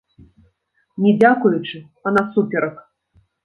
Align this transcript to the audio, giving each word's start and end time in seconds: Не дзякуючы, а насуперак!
Не 1.03 1.11
дзякуючы, 1.19 1.85
а 2.05 2.17
насуперак! 2.19 2.85